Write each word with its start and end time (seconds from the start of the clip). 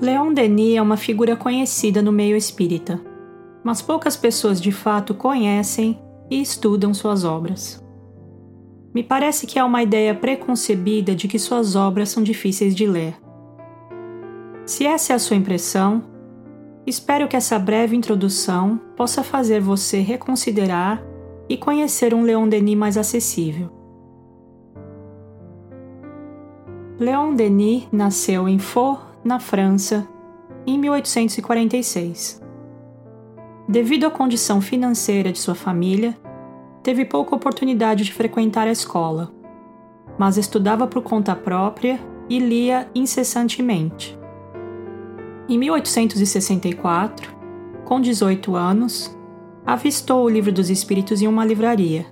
Leon 0.00 0.32
Denis 0.32 0.78
é 0.78 0.82
uma 0.82 0.96
figura 0.96 1.36
conhecida 1.36 2.00
no 2.00 2.10
meio 2.10 2.34
espírita, 2.34 2.98
mas 3.62 3.82
poucas 3.82 4.16
pessoas 4.16 4.58
de 4.58 4.72
fato 4.72 5.12
conhecem 5.12 6.00
e 6.30 6.40
estudam 6.40 6.94
suas 6.94 7.22
obras. 7.22 7.84
Me 8.94 9.02
parece 9.02 9.46
que 9.46 9.58
há 9.58 9.64
uma 9.64 9.82
ideia 9.82 10.14
preconcebida 10.14 11.14
de 11.14 11.28
que 11.28 11.38
suas 11.38 11.76
obras 11.76 12.08
são 12.08 12.22
difíceis 12.22 12.74
de 12.74 12.86
ler. 12.86 13.14
Se 14.64 14.86
essa 14.86 15.12
é 15.12 15.16
a 15.16 15.18
sua 15.18 15.36
impressão, 15.36 16.02
espero 16.86 17.28
que 17.28 17.36
essa 17.36 17.58
breve 17.58 17.94
introdução 17.94 18.80
possa 18.96 19.22
fazer 19.22 19.60
você 19.60 20.00
reconsiderar 20.00 21.04
e 21.46 21.58
conhecer 21.58 22.14
um 22.14 22.22
Leon 22.22 22.48
Denis 22.48 22.76
mais 22.76 22.96
acessível. 22.96 23.70
Leon 26.98 27.34
Denis 27.34 27.86
nasceu 27.92 28.48
em 28.48 28.58
Faux, 28.58 29.09
na 29.24 29.38
França, 29.38 30.06
em 30.66 30.78
1846. 30.78 32.40
Devido 33.68 34.06
à 34.06 34.10
condição 34.10 34.60
financeira 34.60 35.30
de 35.32 35.38
sua 35.38 35.54
família, 35.54 36.16
teve 36.82 37.04
pouca 37.04 37.36
oportunidade 37.36 38.04
de 38.04 38.12
frequentar 38.12 38.66
a 38.66 38.72
escola, 38.72 39.30
mas 40.18 40.36
estudava 40.36 40.86
por 40.86 41.02
conta 41.02 41.36
própria 41.36 42.00
e 42.28 42.38
lia 42.38 42.88
incessantemente. 42.94 44.18
Em 45.48 45.58
1864, 45.58 47.34
com 47.84 48.00
18 48.00 48.54
anos, 48.54 49.16
avistou 49.66 50.24
o 50.24 50.28
Livro 50.28 50.52
dos 50.52 50.70
Espíritos 50.70 51.20
em 51.20 51.26
uma 51.26 51.44
livraria. 51.44 52.06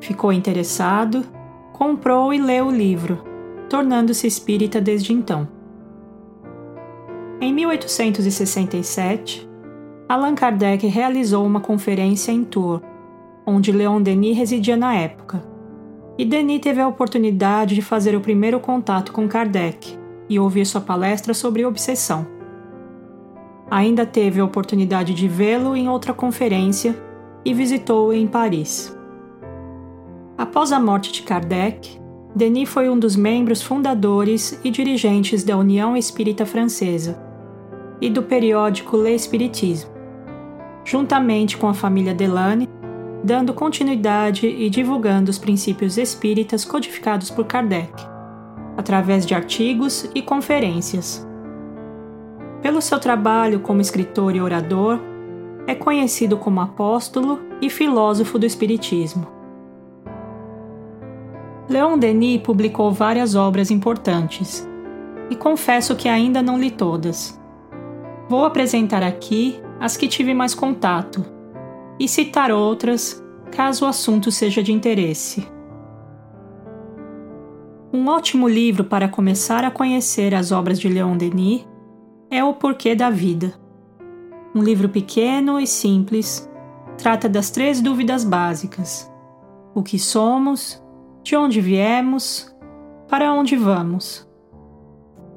Ficou 0.00 0.32
interessado, 0.32 1.24
comprou 1.72 2.32
e 2.32 2.38
leu 2.38 2.66
o 2.66 2.70
livro, 2.70 3.22
tornando-se 3.68 4.26
espírita 4.26 4.80
desde 4.80 5.12
então. 5.12 5.46
Em 7.42 7.52
1867, 7.52 9.50
Allan 10.08 10.36
Kardec 10.36 10.86
realizou 10.86 11.44
uma 11.44 11.58
conferência 11.58 12.30
em 12.30 12.44
Tours 12.44 12.80
onde 13.44 13.72
Leon 13.72 14.00
Denis 14.00 14.38
residia 14.38 14.76
na 14.76 14.94
época. 14.94 15.42
E 16.16 16.24
Denis 16.24 16.60
teve 16.60 16.80
a 16.80 16.86
oportunidade 16.86 17.74
de 17.74 17.82
fazer 17.82 18.14
o 18.14 18.20
primeiro 18.20 18.60
contato 18.60 19.10
com 19.10 19.26
Kardec 19.26 19.98
e 20.28 20.38
ouvir 20.38 20.64
sua 20.64 20.80
palestra 20.80 21.34
sobre 21.34 21.64
obsessão. 21.64 22.24
Ainda 23.68 24.06
teve 24.06 24.38
a 24.38 24.44
oportunidade 24.44 25.12
de 25.12 25.26
vê-lo 25.26 25.74
em 25.74 25.88
outra 25.88 26.14
conferência 26.14 26.94
e 27.44 27.52
visitou-o 27.52 28.12
em 28.12 28.28
Paris. 28.28 28.96
Após 30.38 30.70
a 30.70 30.78
morte 30.78 31.10
de 31.10 31.22
Kardec, 31.22 32.00
Denis 32.36 32.68
foi 32.68 32.88
um 32.88 32.96
dos 32.96 33.16
membros 33.16 33.60
fundadores 33.60 34.60
e 34.62 34.70
dirigentes 34.70 35.42
da 35.42 35.56
União 35.58 35.96
Espírita 35.96 36.46
Francesa 36.46 37.31
e 38.02 38.10
do 38.10 38.22
periódico 38.22 38.98
L'Espiritisme, 38.98 39.90
juntamente 40.84 41.56
com 41.56 41.66
a 41.66 41.74
família 41.74 42.12
Delane 42.12 42.68
dando 43.24 43.54
continuidade 43.54 44.46
e 44.46 44.68
divulgando 44.68 45.30
os 45.30 45.38
princípios 45.38 45.96
espíritas 45.96 46.64
codificados 46.64 47.30
por 47.30 47.44
Kardec, 47.44 47.92
através 48.76 49.24
de 49.24 49.34
artigos 49.34 50.10
e 50.14 50.20
conferências. 50.20 51.26
Pelo 52.60 52.82
seu 52.82 52.98
trabalho 52.98 53.60
como 53.60 53.80
escritor 53.80 54.34
e 54.34 54.40
orador, 54.40 54.98
é 55.66 55.74
conhecido 55.74 56.36
como 56.36 56.60
apóstolo 56.60 57.40
e 57.60 57.70
filósofo 57.70 58.38
do 58.38 58.46
Espiritismo. 58.46 59.26
Leon 61.68 61.96
Denis 61.96 62.42
publicou 62.42 62.90
várias 62.90 63.36
obras 63.36 63.70
importantes, 63.70 64.68
e 65.30 65.36
confesso 65.36 65.94
que 65.94 66.08
ainda 66.08 66.42
não 66.42 66.58
li 66.58 66.70
todas. 66.70 67.40
Vou 68.32 68.46
apresentar 68.46 69.02
aqui 69.02 69.60
as 69.78 69.94
que 69.94 70.08
tive 70.08 70.32
mais 70.32 70.54
contato 70.54 71.22
e 72.00 72.08
citar 72.08 72.50
outras, 72.50 73.22
caso 73.50 73.84
o 73.84 73.88
assunto 73.88 74.32
seja 74.32 74.62
de 74.62 74.72
interesse. 74.72 75.46
Um 77.92 78.08
ótimo 78.08 78.48
livro 78.48 78.84
para 78.84 79.06
começar 79.06 79.66
a 79.66 79.70
conhecer 79.70 80.34
as 80.34 80.50
obras 80.50 80.80
de 80.80 80.88
Leon 80.88 81.14
Denis 81.14 81.68
é 82.30 82.42
O 82.42 82.54
Porquê 82.54 82.94
da 82.94 83.10
Vida. 83.10 83.52
Um 84.54 84.62
livro 84.62 84.88
pequeno 84.88 85.60
e 85.60 85.66
simples, 85.66 86.50
trata 86.96 87.28
das 87.28 87.50
três 87.50 87.82
dúvidas 87.82 88.24
básicas: 88.24 89.12
o 89.74 89.82
que 89.82 89.98
somos, 89.98 90.82
de 91.22 91.36
onde 91.36 91.60
viemos, 91.60 92.50
para 93.10 93.30
onde 93.30 93.56
vamos. 93.56 94.26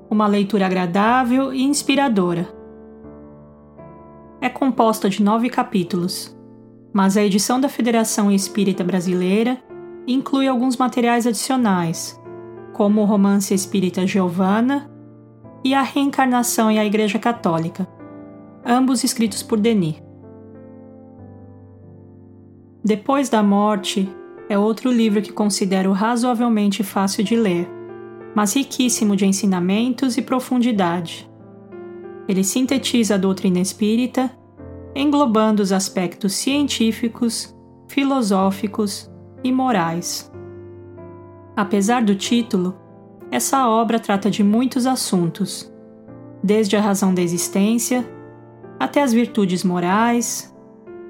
Uma 0.09 0.27
leitura 0.27 0.65
agradável 0.65 1.53
e 1.53 1.61
inspiradora. 1.61 2.54
É 4.45 4.49
composta 4.49 5.09
de 5.09 5.23
nove 5.23 5.49
capítulos 5.49 6.35
mas 6.95 7.17
a 7.17 7.21
edição 7.21 7.59
da 7.59 7.67
Federação 7.67 8.31
Espírita 8.31 8.81
Brasileira 8.81 9.61
inclui 10.07 10.47
alguns 10.47 10.77
materiais 10.77 11.27
adicionais, 11.27 12.17
como 12.71 13.01
o 13.01 13.05
romance 13.05 13.53
espírita 13.53 14.07
Giovanna 14.07 14.89
e 15.61 15.73
a 15.73 15.81
Reencarnação 15.81 16.71
e 16.71 16.79
a 16.79 16.85
Igreja 16.85 17.19
Católica, 17.19 17.85
ambos 18.65 19.03
escritos 19.03 19.43
por 19.43 19.59
Denis. 19.59 20.01
Depois 22.81 23.27
da 23.27 23.43
Morte 23.43 24.07
é 24.47 24.57
outro 24.57 24.89
livro 24.89 25.21
que 25.21 25.33
considero 25.33 25.91
razoavelmente 25.91 26.81
fácil 26.81 27.25
de 27.25 27.35
ler, 27.35 27.69
mas 28.33 28.55
riquíssimo 28.55 29.17
de 29.17 29.25
ensinamentos 29.25 30.15
e 30.15 30.21
profundidade. 30.21 31.29
Ele 32.27 32.43
sintetiza 32.43 33.15
a 33.15 33.17
doutrina 33.17 33.59
espírita 33.59 34.31
englobando 34.95 35.61
os 35.61 35.73
aspectos 35.73 36.33
científicos, 36.33 37.53
filosóficos 37.87 39.11
e 39.43 39.51
morais. 39.51 40.31
Apesar 41.55 42.01
do 42.03 42.15
título, 42.15 42.75
essa 43.29 43.67
obra 43.67 43.99
trata 43.99 44.31
de 44.31 44.43
muitos 44.43 44.85
assuntos, 44.87 45.71
desde 46.41 46.77
a 46.77 46.81
razão 46.81 47.13
da 47.13 47.21
existência 47.21 48.09
até 48.79 49.01
as 49.01 49.11
virtudes 49.11 49.63
morais, 49.63 50.53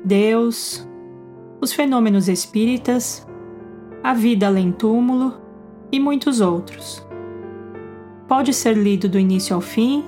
Deus, 0.03 0.87
os 1.61 1.71
fenômenos 1.73 2.27
espíritas, 2.27 3.25
a 4.03 4.13
vida 4.13 4.47
além 4.47 4.71
túmulo 4.71 5.33
e 5.91 5.99
muitos 5.99 6.41
outros. 6.41 7.05
Pode 8.27 8.53
ser 8.53 8.75
lido 8.75 9.07
do 9.07 9.19
início 9.19 9.55
ao 9.55 9.61
fim 9.61 10.03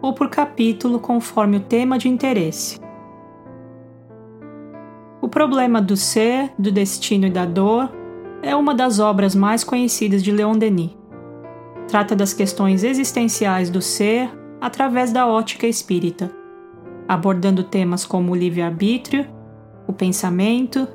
ou 0.00 0.12
por 0.12 0.28
capítulo 0.28 0.98
conforme 0.98 1.56
o 1.56 1.60
tema 1.60 1.98
de 1.98 2.08
interesse. 2.08 2.78
O 5.20 5.28
problema 5.28 5.82
do 5.82 5.96
ser, 5.96 6.52
do 6.58 6.72
destino 6.72 7.26
e 7.26 7.30
da 7.30 7.44
dor 7.44 7.92
é 8.42 8.54
uma 8.54 8.74
das 8.74 8.98
obras 8.98 9.34
mais 9.34 9.64
conhecidas 9.64 10.22
de 10.22 10.30
Leon 10.30 10.56
Denis. 10.56 10.96
Trata 11.88 12.14
das 12.14 12.32
questões 12.32 12.84
existenciais 12.84 13.68
do 13.70 13.82
ser 13.82 14.30
através 14.60 15.12
da 15.12 15.26
ótica 15.26 15.66
espírita, 15.66 16.30
abordando 17.06 17.64
temas 17.64 18.06
como 18.06 18.32
o 18.32 18.34
livre-arbítrio, 18.34 19.26
o 19.86 19.92
pensamento, 19.92 20.88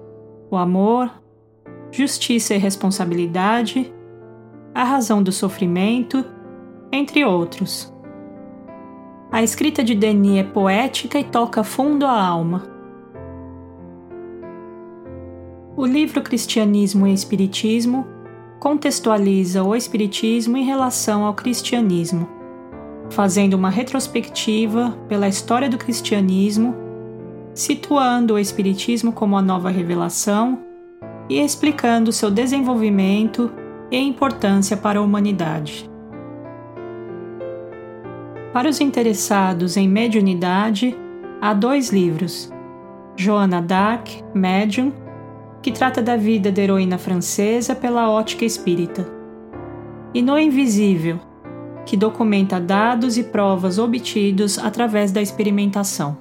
o 0.50 0.56
amor, 0.56 1.12
justiça 1.92 2.56
e 2.56 2.58
responsabilidade, 2.58 3.94
a 4.74 4.84
razão 4.84 5.22
do 5.22 5.32
sofrimento, 5.32 6.26
entre 6.92 7.24
outros. 7.24 7.93
A 9.34 9.44
escrita 9.44 9.84
de 9.84 9.94
Denis 9.94 10.38
é 10.38 10.44
poética 10.44 11.20
e 11.20 11.26
toca 11.26 11.62
fundo 11.62 12.06
a 12.06 12.26
alma 12.26 12.72
o 15.76 15.86
livro 15.88 16.22
Cristianismo 16.22 17.08
e 17.08 17.14
Espiritismo 17.14 18.06
contextualiza 18.60 19.64
o 19.64 19.76
Espiritismo 19.76 20.56
em 20.56 20.64
relação 20.64 21.26
ao 21.26 21.34
cristianismo, 21.34 22.30
fazendo 23.10 23.56
uma 23.56 23.72
retrospectiva 23.72 24.96
pela 25.10 25.28
história 25.28 25.68
do 25.68 25.78
cristianismo, 25.78 26.76
situando 27.56 28.36
o 28.36 28.40
Espiritismo 28.40 29.12
como 29.12 29.36
a 29.36 29.42
nova 29.42 29.70
revelação 29.70 30.60
e 31.28 31.42
explicando 31.42 32.12
seu 32.12 32.30
desenvolvimento 32.30 33.52
e 33.90 33.98
importância 33.98 34.78
para 34.78 35.00
a 35.00 35.02
humanidade. 35.02 35.90
Para 38.54 38.70
os 38.70 38.80
interessados 38.80 39.78
em 39.78 39.90
mediunidade, 39.90 40.96
há 41.42 41.56
dois 41.56 41.92
livros: 41.92 42.52
Joana 43.18 43.60
Dark, 43.60 44.08
Médium, 44.32 44.94
que 45.60 45.72
trata 45.72 46.04
da 46.04 46.16
vida 46.16 46.52
da 46.52 46.62
heroína 46.62 47.00
francesa 47.00 47.74
pela 47.74 48.12
ótica 48.12 48.46
espírita, 48.46 49.08
e 50.14 50.22
No 50.22 50.38
Invisível, 50.38 51.20
que 51.84 51.98
documenta 51.98 52.60
dados 52.60 53.18
e 53.18 53.24
provas 53.24 53.80
obtidos 53.80 54.60
através 54.60 55.12
da 55.12 55.20
experimentação. 55.22 56.16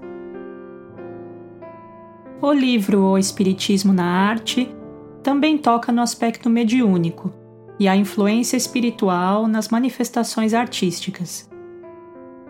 O 2.40 2.50
livro 2.50 3.02
O 3.02 3.18
Espiritismo 3.18 3.92
na 3.92 4.06
Arte 4.06 4.74
também 5.22 5.58
toca 5.58 5.92
no 5.92 6.00
aspecto 6.00 6.48
mediúnico 6.48 7.30
e 7.78 7.86
a 7.86 7.94
influência 7.94 8.56
espiritual 8.56 9.46
nas 9.46 9.68
manifestações 9.68 10.54
artísticas. 10.54 11.51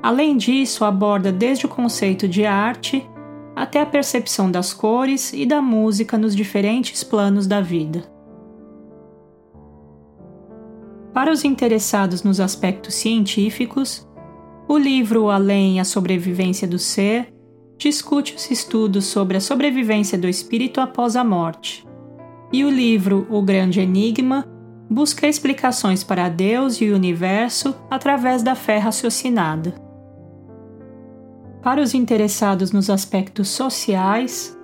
Além 0.03 0.37
disso, 0.37 0.85
aborda 0.85 1.31
desde 1.31 1.65
o 1.65 1.69
conceito 1.69 2.27
de 2.27 2.45
arte 2.45 3.09
até 3.55 3.81
a 3.81 3.87
percepção 3.87 4.51
das 4.51 4.75
cores 4.75 5.33
e 5.33 5.47
da 5.47 5.63
música 5.63 6.19
nos 6.19 6.35
diferentes 6.35 7.05
planos 7.05 7.47
da 7.47 7.61
vida. 7.61 8.11
Para 11.13 11.31
os 11.31 11.45
interessados 11.45 12.23
nos 12.23 12.41
aspectos 12.41 12.95
científicos, 12.95 14.09
o 14.67 14.77
livro 14.77 15.29
Além 15.31 15.79
a 15.79 15.85
Sobrevivência 15.85 16.67
do 16.67 16.79
Ser 16.79 17.33
discute 17.77 18.35
os 18.35 18.51
estudos 18.51 19.05
sobre 19.05 19.37
a 19.37 19.41
sobrevivência 19.41 20.17
do 20.17 20.29
espírito 20.29 20.81
após 20.81 21.15
a 21.15 21.23
morte, 21.23 21.87
e 22.53 22.65
o 22.65 22.71
livro 22.71 23.27
O 23.31 23.43
Grande 23.43 23.81
Enigma 23.81 24.47
busca 24.91 25.29
explicações 25.29 26.03
para 26.03 26.29
Deus 26.29 26.81
e 26.81 26.91
o 26.91 26.95
universo 26.95 27.75
através 27.91 28.43
da 28.43 28.55
fé 28.55 28.79
raciocinada. 28.79 29.92
Para 31.63 31.81
os 31.81 31.95
interessados 31.95 32.73
nos 32.73 32.91
aspectos 32.91 33.49
sociais, 33.49 34.59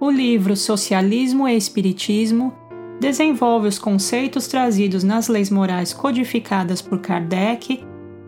o 0.00 0.10
livro 0.10 0.56
Socialismo 0.56 1.48
e 1.48 1.56
Espiritismo 1.56 2.52
desenvolve 2.98 3.68
os 3.68 3.78
conceitos 3.78 4.48
trazidos 4.48 5.04
nas 5.04 5.28
leis 5.28 5.48
morais 5.48 5.92
codificadas 5.94 6.82
por 6.82 6.98
Kardec 6.98 7.84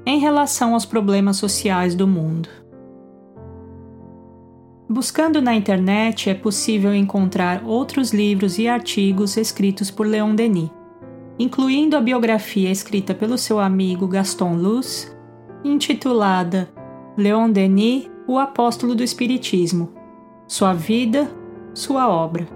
em 0.07 0.21
relação 0.21 0.73
aos 0.75 0.87
problemas 0.87 1.37
sociais 1.37 1.97
do 1.97 2.07
mundo. 2.07 2.49
Buscando 4.89 5.43
na 5.43 5.55
internet 5.55 6.31
é 6.31 6.35
possível 6.35 6.95
encontrar 6.95 7.65
outros 7.65 8.13
livros 8.13 8.57
e 8.57 8.69
artigos 8.69 9.37
escritos 9.37 9.91
por 9.91 10.07
Leon 10.07 10.35
Denis, 10.35 10.71
incluindo 11.41 11.97
a 11.97 12.01
biografia 12.01 12.71
escrita 12.71 13.15
pelo 13.15 13.37
seu 13.37 13.59
amigo 13.59 14.07
Gaston 14.07 14.55
Luz, 14.55 15.13
intitulada 15.65 16.69
Leon 17.17 17.51
Denis 17.51 18.12
o 18.33 18.39
apóstolo 18.39 18.95
do 18.95 19.03
Espiritismo, 19.03 19.93
sua 20.47 20.73
vida, 20.73 21.31
sua 21.75 22.09
obra. 22.09 22.49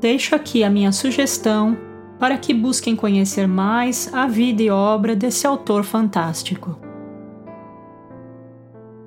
Deixo 0.00 0.34
aqui 0.34 0.64
a 0.64 0.70
minha 0.70 0.90
sugestão 0.90 1.76
para 2.18 2.36
que 2.36 2.52
busquem 2.52 2.96
conhecer 2.96 3.46
mais 3.46 4.12
a 4.12 4.26
vida 4.26 4.62
e 4.62 4.70
obra 4.70 5.14
desse 5.14 5.46
autor 5.46 5.84
fantástico. 5.84 6.78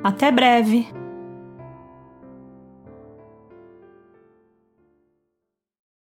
Até 0.04 0.32
breve! 0.32 0.88